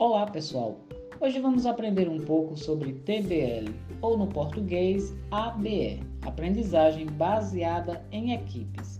[0.00, 0.78] Olá pessoal!
[1.20, 8.98] Hoje vamos aprender um pouco sobre TBL, ou no português ABE, Aprendizagem Baseada em Equipes.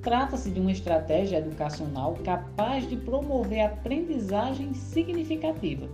[0.00, 5.86] Trata-se de uma estratégia educacional capaz de promover aprendizagem significativa.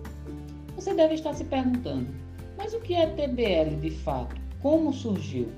[0.76, 2.14] Você deve estar se perguntando,
[2.56, 4.36] mas o que é TBL de fato?
[4.62, 5.48] Como surgiu?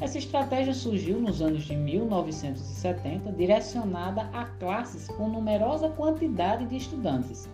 [0.00, 7.48] Essa estratégia surgiu nos anos de 1970, direcionada a classes com numerosa quantidade de estudantes,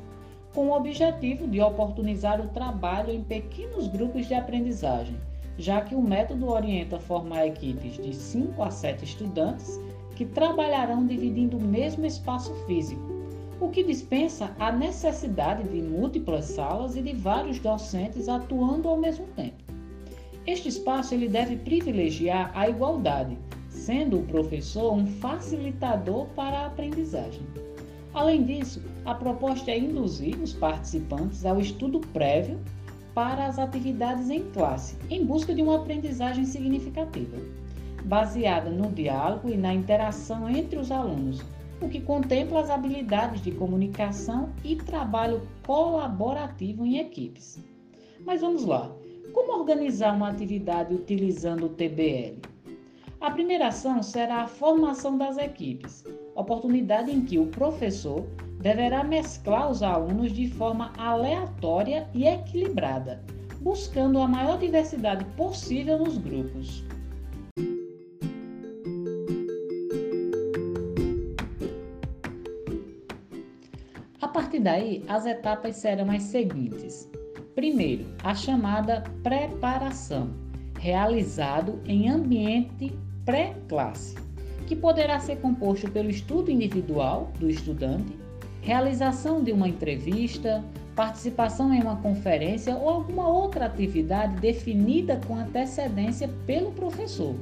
[0.58, 5.14] com o objetivo de oportunizar o trabalho em pequenos grupos de aprendizagem,
[5.56, 9.80] já que o método orienta formar equipes de 5 a 7 estudantes
[10.16, 13.00] que trabalharão dividindo o mesmo espaço físico,
[13.60, 19.28] o que dispensa a necessidade de múltiplas salas e de vários docentes atuando ao mesmo
[19.36, 19.62] tempo.
[20.44, 23.38] Este espaço ele deve privilegiar a igualdade,
[23.68, 27.46] sendo o professor um facilitador para a aprendizagem.
[28.12, 32.60] Além disso, a proposta é induzir os participantes ao estudo prévio
[33.14, 37.38] para as atividades em classe, em busca de uma aprendizagem significativa,
[38.04, 41.42] baseada no diálogo e na interação entre os alunos,
[41.80, 47.64] o que contempla as habilidades de comunicação e trabalho colaborativo em equipes.
[48.26, 48.92] Mas vamos lá.
[49.32, 52.42] Como organizar uma atividade utilizando o TBL?
[53.22, 58.26] A primeira ação será a formação das equipes, oportunidade em que o professor
[58.60, 63.22] deverá mesclar os alunos de forma aleatória e equilibrada,
[63.60, 66.84] buscando a maior diversidade possível nos grupos.
[74.20, 77.10] A partir daí, as etapas serão as seguintes.
[77.54, 80.30] Primeiro, a chamada preparação,
[80.78, 82.92] realizado em ambiente
[83.24, 84.16] pré-classe,
[84.66, 88.27] que poderá ser composto pelo estudo individual do estudante,
[88.68, 90.62] realização de uma entrevista,
[90.94, 97.34] participação em uma conferência ou alguma outra atividade definida com antecedência pelo professor.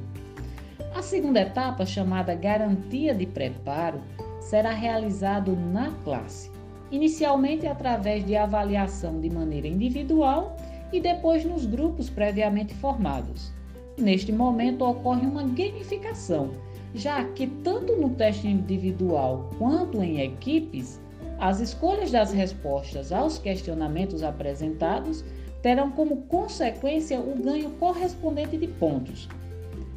[0.95, 3.99] A segunda etapa, chamada garantia de preparo,
[4.39, 6.49] será realizado na classe
[6.89, 10.55] inicialmente através de avaliação de maneira individual
[10.93, 13.51] e depois nos grupos previamente formados.
[13.97, 16.51] Neste momento ocorre uma gamificação,
[16.95, 21.01] já que tanto no teste individual quanto em equipes,
[21.39, 25.23] as escolhas das respostas aos questionamentos apresentados
[25.61, 29.27] terão como consequência o ganho correspondente de pontos.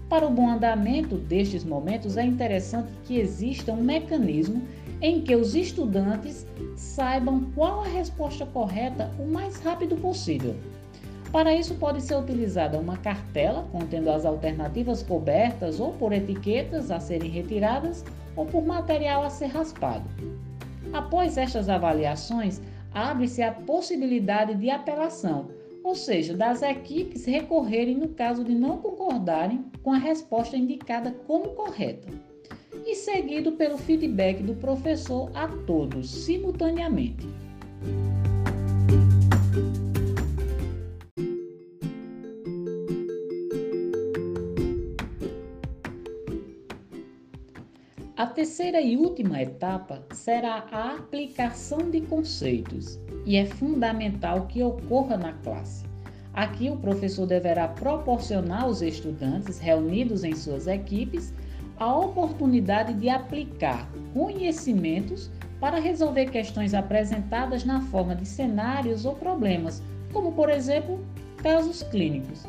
[0.09, 4.63] Para o bom andamento destes momentos, é interessante que exista um mecanismo
[5.01, 6.47] em que os estudantes
[6.77, 10.57] saibam qual a resposta correta o mais rápido possível.
[11.33, 16.99] Para isso, pode ser utilizada uma cartela contendo as alternativas cobertas ou por etiquetas a
[16.99, 20.05] serem retiradas ou por material a ser raspado.
[20.93, 22.61] Após estas avaliações,
[22.93, 25.49] abre-se a possibilidade de apelação,
[25.85, 31.51] ou seja, das equipes recorrerem no caso de não concordarem com a resposta indicada como
[31.51, 32.09] correta
[32.87, 37.27] e seguido pelo feedback do professor a todos simultaneamente.
[48.21, 55.17] A terceira e última etapa será a aplicação de conceitos, e é fundamental que ocorra
[55.17, 55.87] na classe.
[56.35, 61.33] Aqui, o professor deverá proporcionar aos estudantes reunidos em suas equipes
[61.79, 69.83] a oportunidade de aplicar conhecimentos para resolver questões apresentadas na forma de cenários ou problemas,
[70.13, 71.03] como por exemplo,
[71.39, 72.45] casos clínicos.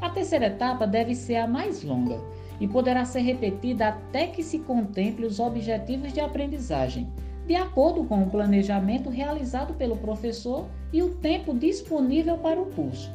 [0.00, 2.18] A terceira etapa deve ser a mais longa
[2.60, 7.08] e poderá ser repetida até que se contemple os objetivos de aprendizagem,
[7.46, 13.10] de acordo com o planejamento realizado pelo professor e o tempo disponível para o curso.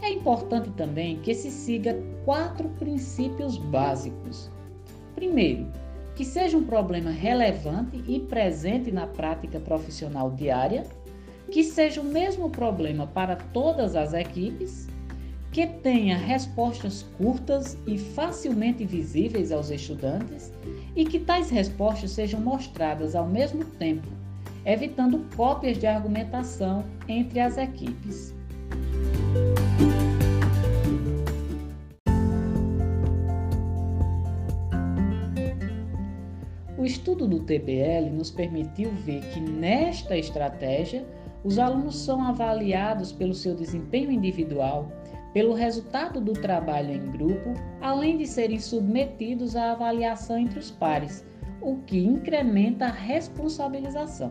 [0.00, 4.50] É importante também que se siga quatro princípios básicos.
[5.14, 5.66] Primeiro,
[6.14, 10.84] que seja um problema relevante e presente na prática profissional diária,
[11.50, 14.88] que seja o mesmo problema para todas as equipes,
[15.50, 20.52] que tenha respostas curtas e facilmente visíveis aos estudantes
[20.94, 24.08] e que tais respostas sejam mostradas ao mesmo tempo,
[24.64, 28.34] evitando cópias de argumentação entre as equipes.
[36.76, 41.04] O estudo do TBL nos permitiu ver que nesta estratégia
[41.42, 44.90] os alunos são avaliados pelo seu desempenho individual,
[45.32, 51.24] pelo resultado do trabalho em grupo, além de serem submetidos à avaliação entre os pares,
[51.60, 54.30] o que incrementa a responsabilização.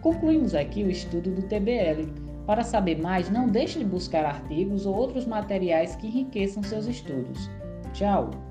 [0.00, 2.08] Concluímos aqui o estudo do TBL.
[2.46, 7.50] Para saber mais, não deixe de buscar artigos ou outros materiais que enriqueçam seus estudos.
[7.92, 8.47] Tchau!